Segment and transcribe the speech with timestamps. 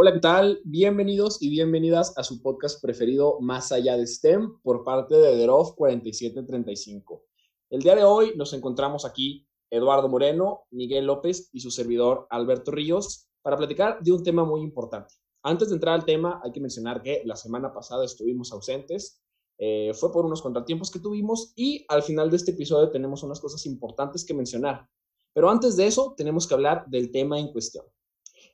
[0.00, 0.60] Hola, ¿qué tal?
[0.62, 5.74] Bienvenidos y bienvenidas a su podcast preferido Más allá de STEM por parte de DEROF
[5.74, 7.24] 4735.
[7.68, 12.70] El día de hoy nos encontramos aquí Eduardo Moreno, Miguel López y su servidor Alberto
[12.70, 15.16] Ríos para platicar de un tema muy importante.
[15.42, 19.20] Antes de entrar al tema, hay que mencionar que la semana pasada estuvimos ausentes,
[19.58, 23.40] eh, fue por unos contratiempos que tuvimos y al final de este episodio tenemos unas
[23.40, 24.88] cosas importantes que mencionar.
[25.34, 27.84] Pero antes de eso, tenemos que hablar del tema en cuestión.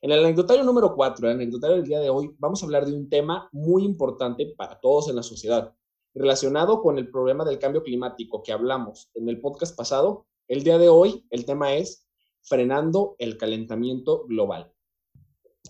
[0.04, 2.92] En el anecdotario número 4, el anecdotario del día de hoy, vamos a hablar de
[2.92, 5.72] un tema muy importante para todos en la sociedad,
[6.12, 10.26] relacionado con el problema del cambio climático que hablamos en el podcast pasado.
[10.46, 12.06] El día de hoy, el tema es
[12.42, 14.70] frenando el calentamiento global.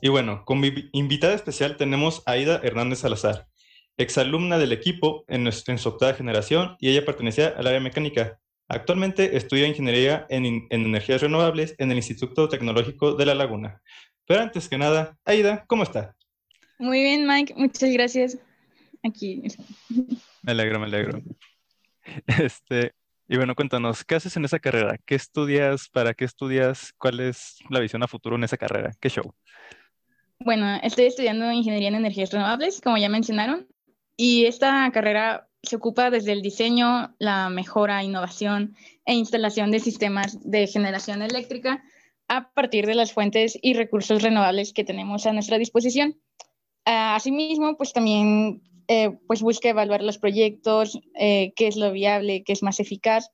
[0.01, 3.47] Y bueno, como invitada especial tenemos a Aida Hernández Salazar,
[3.97, 8.41] exalumna del equipo en, en su octava generación y ella pertenecía al área mecánica.
[8.67, 13.81] Actualmente estudia ingeniería en, en, energías renovables en el Instituto Tecnológico de La Laguna.
[14.27, 16.15] Pero antes que nada, Aida, ¿cómo está?
[16.79, 18.39] Muy bien, Mike, muchas gracias.
[19.03, 19.43] Aquí.
[20.43, 21.23] Me alegro, me alegro.
[22.27, 22.93] Este,
[23.29, 24.99] y bueno, cuéntanos, ¿qué haces en esa carrera?
[25.07, 25.89] ¿Qué estudias?
[25.89, 26.93] ¿Para qué estudias?
[26.99, 28.93] ¿Cuál es la visión a futuro en esa carrera?
[29.01, 29.35] ¿Qué show?
[30.39, 33.67] Bueno, estoy estudiando ingeniería en energías renovables, como ya mencionaron,
[34.17, 40.39] y esta carrera se ocupa desde el diseño, la mejora, innovación e instalación de sistemas
[40.43, 41.83] de generación eléctrica
[42.29, 46.21] a partir de las fuentes y recursos renovables que tenemos a nuestra disposición.
[46.85, 52.53] Asimismo, pues también eh, pues busca evaluar los proyectos, eh, qué es lo viable, qué
[52.53, 53.31] es más eficaz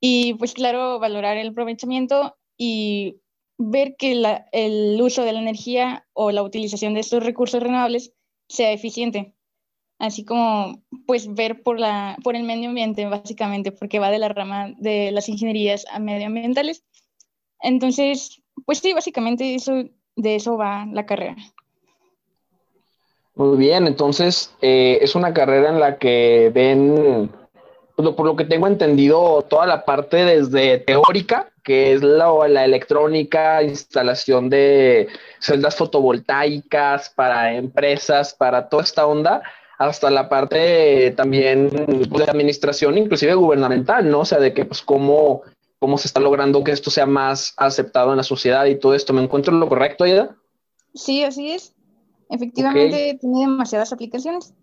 [0.00, 3.20] y pues claro, valorar el aprovechamiento y
[3.58, 4.12] ver que
[4.52, 8.12] el uso de la energía o la utilización de estos recursos renovables
[8.48, 9.34] sea eficiente
[10.02, 14.28] así como pues ver por, la, por el medio ambiente básicamente, porque va de la
[14.28, 16.84] rama de las ingenierías medioambientales.
[17.62, 19.84] Entonces, pues sí, básicamente eso,
[20.16, 21.36] de eso va la carrera.
[23.34, 27.30] Muy bien, entonces eh, es una carrera en la que ven,
[27.96, 33.62] por lo que tengo entendido, toda la parte desde teórica, que es la, la electrónica,
[33.62, 35.08] instalación de
[35.38, 39.42] celdas fotovoltaicas para empresas, para toda esta onda,
[39.78, 44.20] hasta la parte también de administración, inclusive gubernamental, ¿no?
[44.20, 45.42] O sea, de que pues cómo,
[45.82, 49.12] cómo se está logrando que esto sea más aceptado en la sociedad y todo esto.
[49.12, 50.36] ¿Me encuentro en lo correcto, Aida?
[50.94, 51.74] Sí, así es.
[52.30, 54.54] Efectivamente, tiene demasiadas aplicaciones.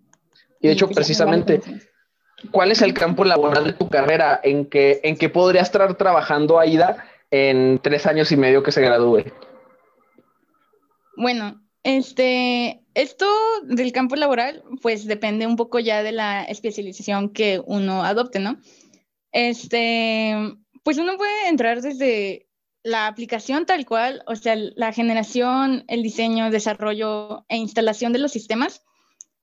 [0.61, 1.59] Y de hecho, precisamente,
[2.51, 4.39] ¿cuál es el campo laboral de tu carrera?
[4.41, 8.81] ¿En qué, en qué podría estar trabajando Aida en tres años y medio que se
[8.81, 9.25] gradúe?
[11.17, 13.27] Bueno, este, esto
[13.63, 18.55] del campo laboral, pues depende un poco ya de la especialización que uno adopte, ¿no?
[19.33, 22.47] Este, pues uno puede entrar desde
[22.83, 28.31] la aplicación tal cual, o sea, la generación, el diseño, desarrollo e instalación de los
[28.31, 28.83] sistemas,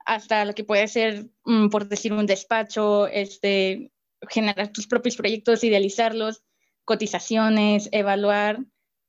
[0.05, 3.93] hasta lo que puede ser, mm, por decir, un despacho, este,
[4.29, 6.43] generar tus propios proyectos, idealizarlos,
[6.85, 8.61] cotizaciones, evaluar,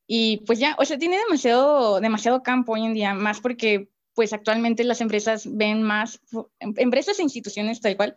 [0.08, 4.34] y pues ya, o sea, tiene demasiado, demasiado campo hoy en día, más porque pues
[4.34, 6.20] actualmente las empresas ven más,
[6.60, 8.16] em, empresas e instituciones tal cual,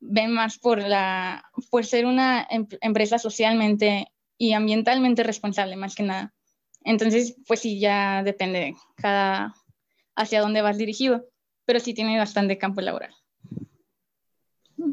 [0.00, 6.04] ven más por, la, por ser una em, empresa socialmente y ambientalmente responsable, más que
[6.04, 6.34] nada.
[6.84, 9.54] Entonces, pues sí, ya depende cada
[10.14, 11.26] hacia dónde vas dirigido,
[11.64, 13.14] pero sí tiene bastante campo laboral.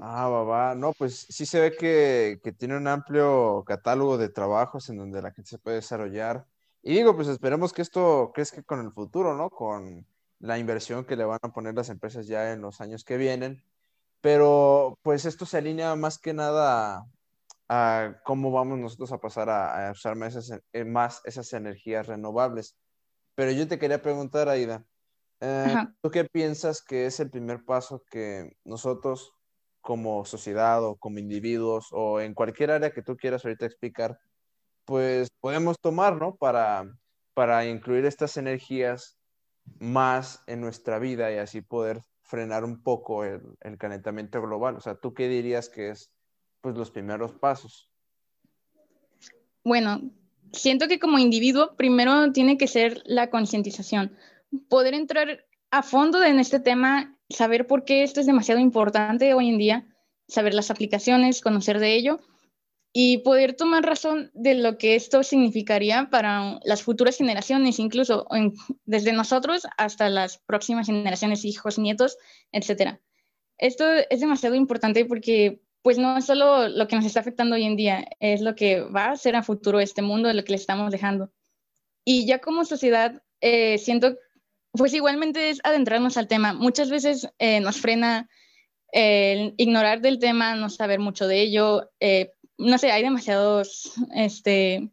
[0.01, 4.89] Ah, va, No, pues sí se ve que, que, tiene un amplio catálogo de trabajos
[4.89, 6.45] en donde la gente se puede desarrollar.
[6.81, 9.49] Y digo, pues esperemos que esto crezca con el futuro, ¿no?
[9.49, 10.05] Con
[10.39, 13.63] la inversión que le van a poner las empresas ya en los años que vienen.
[14.25, 17.06] Pero pues esto se alinea más que nada
[17.69, 22.75] a, cómo vamos nosotros a pasar a, usar más esas, más esas, energías renovables.
[23.36, 24.84] Pero yo te quería preguntar, Aida,
[25.41, 29.31] eh, ¿tú qué piensas que es el primer paso que nosotros
[29.80, 34.18] como sociedad o como individuos o en cualquier área que tú quieras ahorita explicar,
[34.86, 36.36] pues podemos tomar, ¿no?
[36.36, 36.92] Para,
[37.36, 39.19] para incluir estas energías
[39.80, 43.42] más en nuestra vida y así poder frenar un poco el,
[43.77, 44.75] calentamiento global.
[44.75, 46.12] O sea, ¿tú qué dirías que es
[46.62, 47.89] pues los primeros pasos?
[49.63, 50.01] Bueno,
[50.51, 54.16] siento que como individuo primero tiene que ser la concientización,
[54.69, 59.50] poder entrar a fondo en este tema saber por qué esto es demasiado importante hoy
[59.50, 59.95] en día,
[60.28, 62.19] saber las aplicaciones, conocer de ello
[62.97, 68.25] y poder tomar razón de lo que esto significaría para las futuras generaciones, incluso
[68.86, 72.18] desde nosotros hasta las próximas generaciones, hijos, nietos,
[72.53, 72.97] etc.
[73.57, 77.65] Esto es demasiado importante porque pues no es solo lo que nos está afectando hoy
[77.65, 80.57] en día, es lo que va a ser a futuro este mundo, lo que le
[80.57, 81.33] estamos dejando.
[82.06, 84.15] Y ya como sociedad, eh, siento
[84.71, 86.53] pues igualmente es adentrarnos al tema.
[86.53, 88.30] Muchas veces eh, nos frena
[88.95, 91.92] el ignorar del tema, no saber mucho de ello.
[92.00, 94.92] Eh, no sé, hay demasiados este,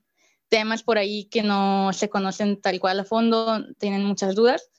[0.49, 4.71] temas por ahí que no se conocen tal cual a fondo, tienen muchas dudas.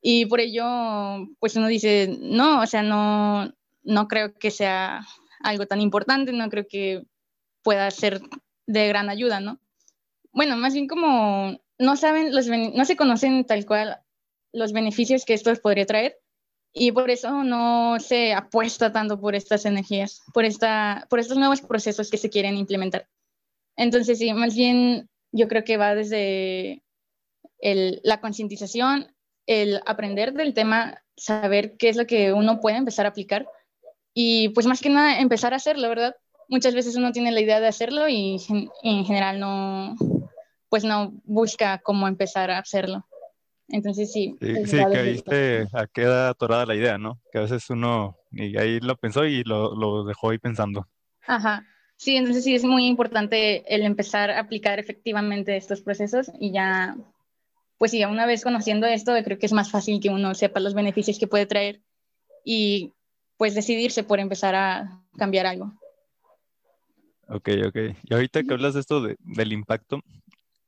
[0.00, 0.64] Y por ello,
[1.40, 3.52] pues uno dice, no, o sea, no,
[3.82, 5.06] no creo que sea
[5.40, 7.04] algo tan importante, no creo que
[7.62, 8.20] pueda ser
[8.66, 9.60] de gran ayuda, ¿no?
[10.32, 14.00] Bueno, más bien como no saben, los, no se conocen tal cual
[14.52, 16.18] los beneficios que esto podría traer
[16.72, 21.60] y por eso no se apuesta tanto por estas energías, por, esta, por estos nuevos
[21.60, 23.08] procesos que se quieren implementar.
[23.76, 26.82] Entonces, sí, más bien yo creo que va desde
[27.60, 29.14] la concientización,
[29.46, 33.48] el aprender del tema, saber qué es lo que uno puede empezar a aplicar
[34.14, 36.14] y pues más que nada empezar a hacerlo, ¿verdad?
[36.48, 38.36] Muchas veces uno tiene la idea de hacerlo y
[38.82, 39.96] en general no,
[40.68, 43.07] pues no busca cómo empezar a hacerlo.
[43.68, 44.34] Entonces sí.
[44.40, 47.20] Sí, sí que ahí se queda atorada la idea, ¿no?
[47.30, 50.88] Que a veces uno, y ahí lo pensó y lo, lo dejó ahí pensando.
[51.26, 51.66] Ajá.
[51.96, 56.96] Sí, entonces sí es muy importante el empezar a aplicar efectivamente estos procesos y ya,
[57.76, 60.74] pues sí, una vez conociendo esto, creo que es más fácil que uno sepa los
[60.74, 61.82] beneficios que puede traer
[62.44, 62.94] y
[63.36, 65.72] pues decidirse por empezar a cambiar algo.
[67.28, 67.76] Ok, ok.
[68.04, 70.00] Y ahorita que hablas de esto de, del impacto,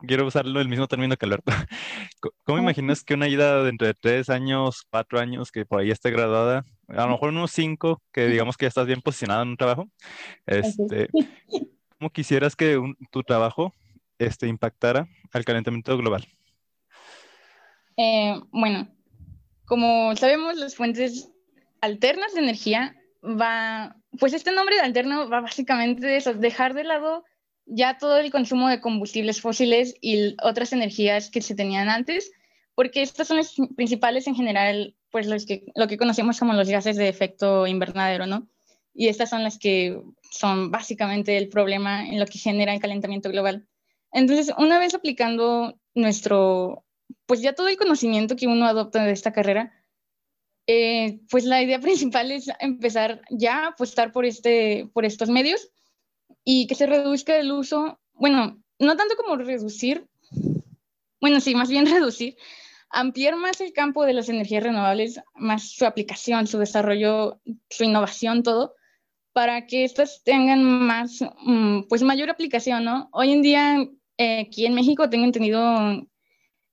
[0.07, 1.53] quiero usarlo el mismo término que Alberto.
[2.45, 6.11] ¿Cómo imaginas que una ida de entre tres años, cuatro años, que por ahí esté
[6.11, 9.57] graduada, a lo mejor unos cinco, que digamos que ya estás bien posicionado en un
[9.57, 9.89] trabajo,
[10.47, 11.09] este,
[11.99, 12.81] ¿cómo quisieras que
[13.11, 13.73] tu trabajo
[14.19, 16.27] este, impactara al calentamiento global?
[17.97, 18.89] Eh, bueno,
[19.67, 21.31] como sabemos, las fuentes
[21.81, 26.85] alternas de energía va, pues este nombre de alterno va básicamente de eso, dejar de
[26.85, 27.25] lado
[27.71, 32.33] ya todo el consumo de combustibles fósiles y otras energías que se tenían antes,
[32.75, 36.69] porque estas son las principales en general, pues los que, lo que conocemos como los
[36.69, 38.49] gases de efecto invernadero, ¿no?
[38.93, 40.01] Y estas son las que
[40.31, 43.67] son básicamente el problema en lo que genera el calentamiento global.
[44.13, 46.85] Entonces, una vez aplicando nuestro,
[47.27, 49.73] pues ya todo el conocimiento que uno adopta de esta carrera,
[50.67, 55.71] eh, pues la idea principal es empezar ya a apostar por, este, por estos medios
[56.53, 60.09] y que se reduzca el uso, bueno, no tanto como reducir,
[61.21, 62.37] bueno, sí, más bien reducir,
[62.91, 68.43] ampliar más el campo de las energías renovables, más su aplicación, su desarrollo, su innovación,
[68.43, 68.75] todo,
[69.33, 73.09] para que estas tengan más, mm, pues mayor aplicación, ¿no?
[73.13, 73.89] Hoy en día,
[74.19, 76.05] eh, aquí en México tengo entendido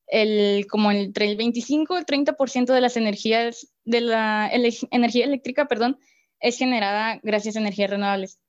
[0.07, 5.68] el, como entre el 25 y el 30% de las energías, de la energía eléctrica,
[5.68, 6.00] perdón,
[6.39, 8.39] es generada gracias a energías renovables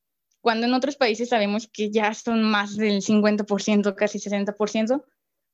[0.40, 5.04] cuando en otros países sabemos que ya son más del 50%, casi 60%,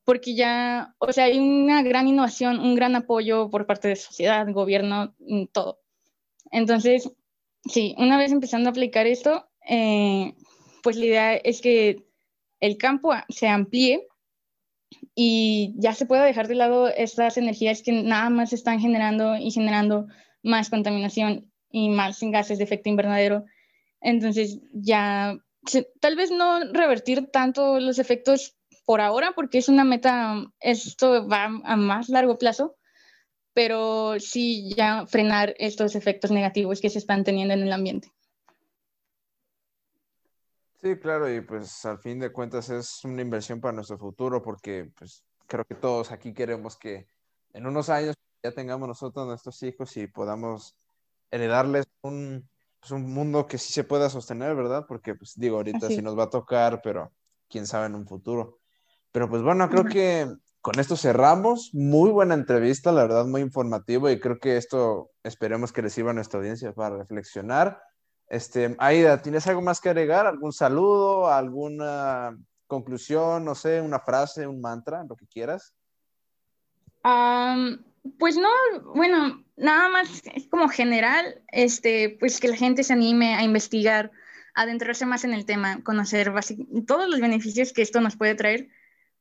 [0.05, 4.47] porque ya, o sea, hay una gran innovación, un gran apoyo por parte de sociedad,
[4.53, 5.81] gobierno, mm, todo.
[6.51, 7.11] Entonces,
[7.65, 10.35] sí, una vez empezando a aplicar esto, eh,
[10.83, 12.05] pues la idea es que
[12.61, 14.07] el campo se amplíe
[15.15, 19.51] y ya se pueda dejar de lado estas energías que nada más están generando y
[19.51, 20.07] generando
[20.43, 23.45] más contaminación y más gases de efecto invernadero
[24.05, 25.37] entonces ya,
[26.01, 28.55] tal vez no revertir tanto los efectos
[28.85, 32.77] por ahora, porque es una meta, esto va a más largo plazo,
[33.55, 38.13] pero sí ya frenar estos efectos negativos que se están teniendo en el ambiente.
[40.83, 44.91] Sí, claro, y pues al fin de cuentas es una inversión para nuestro futuro, porque
[44.99, 47.09] pues creo que todos aquí queremos que
[47.55, 50.77] en unos años ya tengamos nosotros nuestros hijos y podamos
[51.31, 52.47] heredarles un,
[52.85, 54.85] es un mundo que sí se pueda sostener, ¿verdad?
[54.87, 57.13] Porque, pues digo, ahorita sí nos va a tocar, pero
[57.49, 58.59] quién sabe en un futuro.
[59.11, 60.29] Pero pues bueno, creo que
[60.61, 61.71] con esto cerramos.
[61.73, 66.11] Muy buena entrevista, la verdad, muy informativo y creo que esto esperemos que les sirva
[66.11, 67.81] a nuestra audiencia para reflexionar.
[68.29, 70.27] Este, Aida, ¿tienes algo más que agregar?
[70.27, 71.29] ¿Algún saludo?
[71.29, 72.37] ¿Alguna
[72.67, 73.45] conclusión?
[73.45, 75.75] No sé, una frase, un mantra, lo que quieras.
[78.19, 78.51] Pues no,
[78.95, 84.11] bueno, nada más como general, este, pues que la gente se anime a investigar,
[84.55, 86.33] a adentrarse más en el tema, conocer
[86.87, 88.69] todos los beneficios que esto nos puede traer,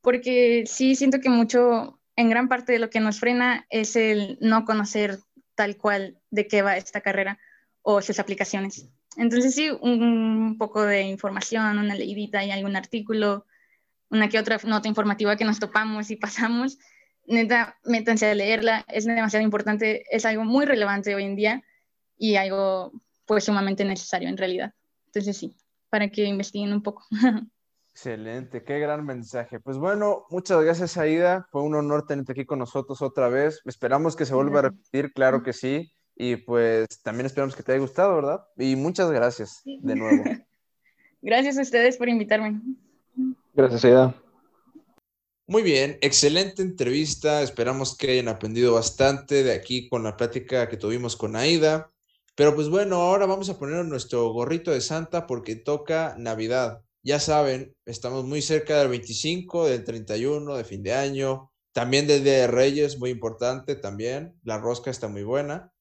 [0.00, 4.38] porque sí siento que mucho, en gran parte de lo que nos frena es el
[4.40, 5.18] no conocer
[5.54, 7.38] tal cual de qué va esta carrera
[7.82, 8.88] o sus aplicaciones.
[9.16, 13.46] Entonces sí, un poco de información, una leidita y algún artículo,
[14.10, 16.78] una que otra nota informativa que nos topamos y pasamos,
[17.26, 21.62] neta, métanse a leerla, es demasiado importante, es algo muy relevante hoy en día
[22.18, 22.92] y algo
[23.26, 24.74] pues sumamente necesario en realidad.
[25.06, 25.56] Entonces sí,
[25.90, 27.04] para que investiguen un poco.
[27.92, 29.60] Excelente, qué gran mensaje.
[29.60, 33.60] Pues bueno, muchas gracias Aida, fue un honor tenerte aquí con nosotros otra vez.
[33.64, 35.92] Esperamos que se vuelva a repetir, claro que sí.
[36.16, 38.44] Y pues también esperamos que te haya gustado, ¿verdad?
[38.56, 40.24] Y muchas gracias de nuevo.
[41.22, 42.60] Gracias a ustedes por invitarme.
[43.54, 44.14] Gracias, Aida.
[45.46, 47.42] Muy bien, excelente entrevista.
[47.42, 51.90] Esperamos que hayan aprendido bastante de aquí con la plática que tuvimos con Aida.
[52.34, 56.80] Pero pues bueno, ahora vamos a poner nuestro gorrito de Santa porque toca Navidad.
[57.02, 62.24] Ya saben, estamos muy cerca del 25, del 31, de fin de año, también del
[62.24, 64.40] Día de Reyes, muy importante también.
[64.44, 65.72] La rosca está muy buena.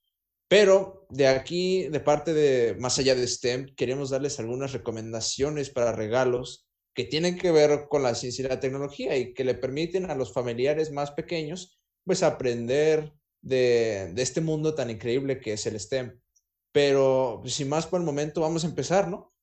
[0.50, 5.94] Pero de aquí, de parte de Más allá de STEM, queremos darles algunas recomendaciones para
[5.94, 10.10] regalos que tienen que ver con la ciencia y la tecnología y que le permiten
[10.10, 15.80] a los familiares más pequeños pues aprender de, este mundo tan increíble que es el
[15.80, 16.20] STEM.
[16.72, 19.34] Pero pues, sin más por el momento, vamos a empezar, ¿no?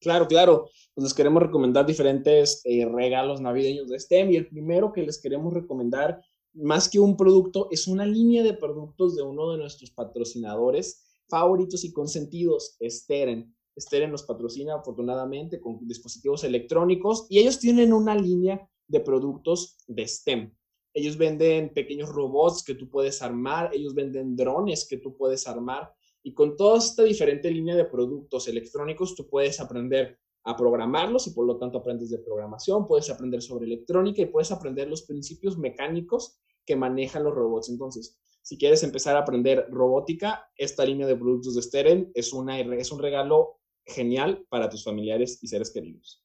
[0.00, 0.68] Claro, claro.
[0.94, 5.20] Pues les queremos recomendar diferentes eh, regalos navideños de STEM y el primero que les
[5.20, 6.20] queremos recomendar,
[6.52, 11.84] más que un producto, es una línea de productos de uno de nuestros patrocinadores favoritos
[11.84, 13.53] y consentidos, Steren.
[13.76, 20.06] Steren nos patrocina afortunadamente con dispositivos electrónicos y ellos tienen una línea de productos de
[20.06, 20.54] STEM.
[20.92, 25.92] Ellos venden pequeños robots que tú puedes armar, ellos venden drones que tú puedes armar
[26.22, 31.30] y con toda esta diferente línea de productos electrónicos, tú puedes aprender a programarlos y
[31.32, 35.58] por lo tanto aprendes de programación, puedes aprender sobre electrónica y puedes aprender los principios
[35.58, 37.68] mecánicos que manejan los robots.
[37.68, 42.58] Entonces, si quieres empezar a aprender robótica, esta línea de productos de Steren es, una,
[42.60, 46.22] es un regalo genial para tus familiares y seres queridos.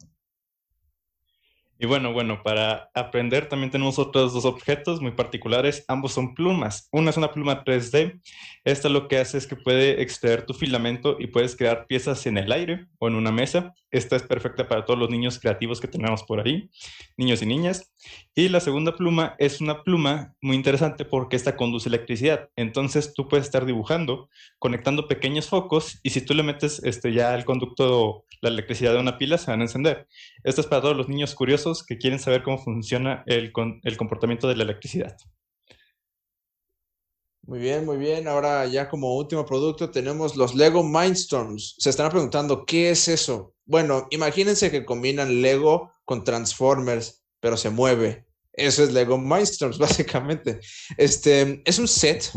[1.81, 5.85] Y bueno, bueno, para aprender también tenemos otros dos objetos muy particulares.
[5.87, 6.89] Ambos son plumas.
[6.91, 8.19] Una es una pluma 3D.
[8.65, 12.37] Esta lo que hace es que puede extraer tu filamento y puedes crear piezas en
[12.37, 13.73] el aire o en una mesa.
[13.91, 16.69] Esta es perfecta para todos los niños creativos que tenemos por ahí,
[17.15, 17.93] niños y niñas.
[18.35, 22.49] Y la segunda pluma es una pluma muy interesante porque esta conduce electricidad.
[22.55, 24.29] Entonces tú puedes estar dibujando,
[24.59, 28.99] conectando pequeños focos y si tú le metes este, ya al conducto la electricidad de
[28.99, 30.07] una pila, se van a encender.
[30.43, 33.51] Esto es para todos los niños curiosos que quieren saber cómo funciona el,
[33.83, 35.17] el comportamiento de la electricidad.
[37.49, 38.27] Muy bien, muy bien.
[38.27, 41.75] Ahora ya como último producto tenemos los Lego Mindstorms.
[41.79, 43.55] Se están preguntando, ¿qué es eso?
[43.65, 48.25] Bueno, imagínense que combinan Lego con Transformers, pero se mueve.
[48.53, 50.59] Eso es Lego Mindstorms, básicamente.
[50.97, 52.31] Este es un set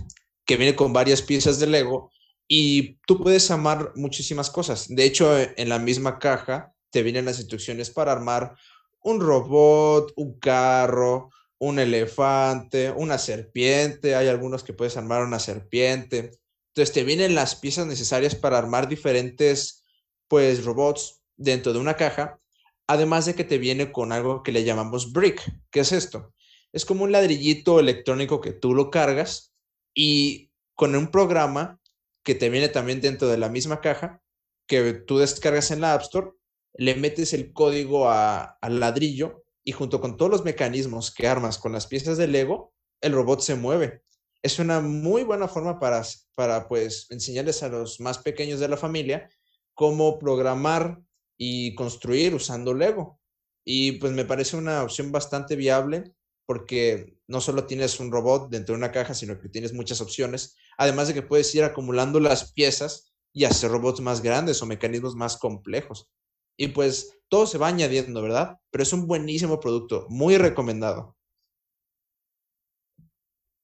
[0.45, 2.11] que viene con varias piezas de Lego
[2.49, 4.87] y tú puedes armar muchísimas cosas.
[4.89, 8.55] De hecho, en la misma caja te vienen las instrucciones para armar
[9.03, 14.15] un robot, un carro, un elefante, una serpiente.
[14.15, 16.33] Hay algunos que puedes armar una serpiente.
[16.69, 19.85] Entonces te vienen las piezas necesarias para armar diferentes,
[20.29, 22.39] pues, robots dentro de una caja.
[22.93, 25.43] Además de que te viene con algo que le llamamos brick.
[25.71, 26.35] ¿Qué es esto?
[26.75, 29.55] Es como un ladrillito electrónico que tú lo cargas
[29.95, 31.81] y con un programa
[32.23, 34.23] que te viene también dentro de la misma caja
[34.67, 36.33] que tú descargas en la App Store
[36.75, 41.73] le metes el código al ladrillo y junto con todos los mecanismos que armas con
[41.73, 44.03] las piezas de Lego, el robot se mueve.
[44.43, 46.03] Es una muy buena forma para,
[46.35, 49.31] para pues enseñarles a los más pequeños de la familia
[49.73, 51.01] cómo programar
[51.45, 53.19] y construir usando Lego.
[53.67, 56.15] Y pues me parece una opción bastante viable
[56.47, 60.57] porque no solo tienes un robot dentro de una caja, sino que tienes muchas opciones,
[60.79, 65.17] además de que puedes ir acumulando las piezas y hacer robots más grandes o mecanismos
[65.17, 66.13] más complejos.
[66.57, 68.59] Y pues todo se va añadiendo, ¿verdad?
[68.71, 71.17] Pero es un buenísimo producto, muy recomendado.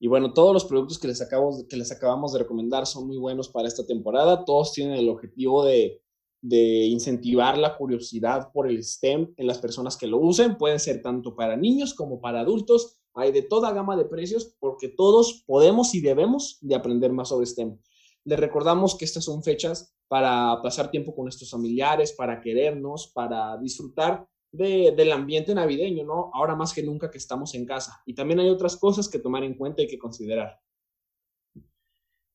[0.01, 1.25] Y bueno, todos los productos que les,
[1.69, 4.45] que les acabamos de recomendar son muy buenos para esta temporada.
[4.45, 6.03] Todos tienen el objetivo de,
[6.41, 10.57] de incentivar la curiosidad por el STEM en las personas que lo usen.
[10.57, 13.01] Pueden ser tanto para niños como para adultos.
[13.15, 17.47] Hay de toda gama de precios porque todos podemos y debemos de aprender más sobre
[17.47, 17.79] STEM.
[18.25, 23.57] Les recordamos que estas son fechas para pasar tiempo con nuestros familiares, para querernos, para
[23.59, 26.31] disfrutar del ambiente navideño, ¿no?
[26.33, 28.03] Ahora más que nunca que estamos en casa.
[28.07, 30.59] Y también hay otras cosas que tomar en cuenta y que considerar.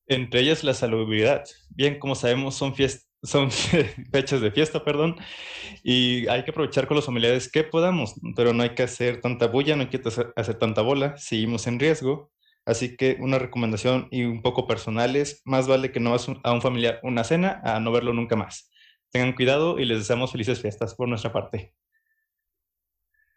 [0.06, 1.44] Entre ellas la salubridad.
[1.70, 2.74] Bien, como sabemos, son,
[3.24, 3.50] son
[4.12, 5.16] fechas de fiesta, perdón,
[5.82, 9.48] y hay que aprovechar con los familiares que podamos, pero no hay que hacer tanta
[9.48, 10.00] bulla, no hay que
[10.36, 12.30] hacer tanta bola, seguimos en riesgo
[12.66, 16.52] Así que una recomendación y un poco personal es, más vale que no vas a
[16.52, 18.70] un familiar una cena a no verlo nunca más.
[19.10, 21.74] Tengan cuidado y les deseamos felices fiestas por nuestra parte.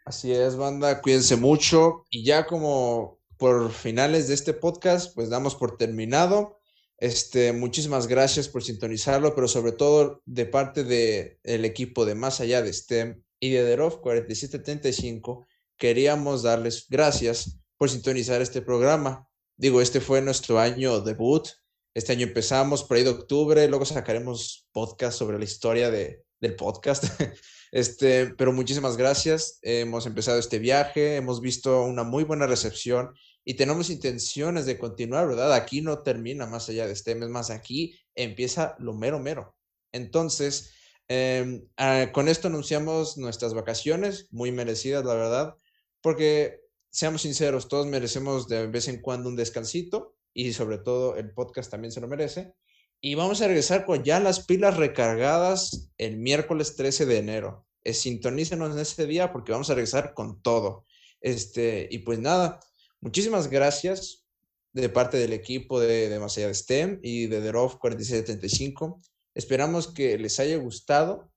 [0.05, 5.55] Así es, banda, cuídense mucho y ya como por finales de este podcast, pues damos
[5.55, 6.56] por terminado.
[6.99, 12.41] Este, muchísimas gracias por sintonizarlo, pero sobre todo de parte del el equipo de Más
[12.41, 19.27] Allá de STEM, y de Derov 4735 queríamos darles gracias por sintonizar este programa.
[19.55, 21.47] Digo, este fue nuestro año debut.
[21.93, 26.55] Este año empezamos por ahí de octubre, luego sacaremos podcast sobre la historia de, del
[26.55, 27.05] podcast.
[27.69, 29.59] Este, pero muchísimas gracias.
[29.61, 33.13] Hemos empezado este viaje, hemos visto una muy buena recepción
[33.49, 35.53] y tenemos intenciones de continuar, ¿verdad?
[35.53, 39.55] Aquí no termina más allá de este mes, más aquí empieza lo mero mero.
[39.93, 40.73] Entonces,
[41.07, 45.55] em, ah, con esto anunciamos nuestras vacaciones, muy merecidas, la verdad,
[46.01, 51.31] porque seamos sinceros, todos merecemos de vez en cuando un descansito y sobre todo el
[51.31, 52.53] podcast también se lo merece.
[52.99, 57.65] Y vamos a regresar con ya las pilas recargadas el miércoles 13 de enero.
[57.85, 60.83] Eh, sintonícenos en ese día porque vamos a regresar con todo.
[61.21, 62.59] Este, y pues nada,
[63.01, 64.25] muchísimas gracias
[64.73, 69.01] de parte del equipo de, de Más allá de STEM y de DEROF 4775.
[69.33, 71.31] Esperamos que les haya gustado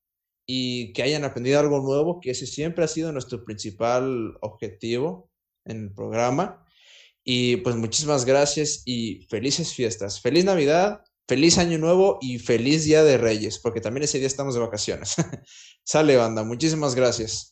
[0.47, 5.31] y que hayan aprendido algo nuevo, que ese siempre ha sido nuestro principal objetivo
[5.65, 6.67] en el programa.
[7.25, 10.21] Y pues muchísimas gracias y felices fiestas.
[10.21, 14.55] Feliz Navidad, feliz Año Nuevo y feliz Día de Reyes, porque también ese día estamos
[14.55, 15.15] de vacaciones.
[15.85, 16.43] Sale, banda.
[16.43, 17.50] Muchísimas gracias.